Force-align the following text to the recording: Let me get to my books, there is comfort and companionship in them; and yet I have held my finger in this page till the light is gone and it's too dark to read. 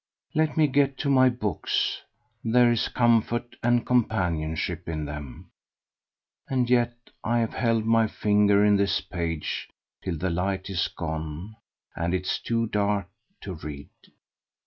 Let 0.33 0.57
me 0.57 0.65
get 0.65 0.97
to 1.01 1.11
my 1.11 1.29
books, 1.29 2.01
there 2.43 2.71
is 2.71 2.87
comfort 2.87 3.55
and 3.61 3.85
companionship 3.85 4.89
in 4.89 5.05
them; 5.05 5.51
and 6.49 6.67
yet 6.67 6.97
I 7.23 7.37
have 7.37 7.53
held 7.53 7.85
my 7.85 8.07
finger 8.07 8.65
in 8.65 8.77
this 8.77 8.99
page 8.99 9.69
till 10.03 10.17
the 10.17 10.31
light 10.31 10.71
is 10.71 10.87
gone 10.87 11.55
and 11.95 12.15
it's 12.15 12.39
too 12.39 12.65
dark 12.65 13.09
to 13.41 13.53
read. 13.53 13.91